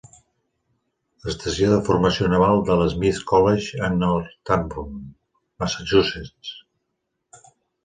Estació 1.33 1.69
de 1.73 1.81
formació 1.89 2.29
naval 2.31 2.63
de 2.71 2.77
l'Smith 2.79 3.21
College 3.33 3.83
a 3.89 3.91
Northampton, 3.99 4.99
Massachusetts. 5.65 6.59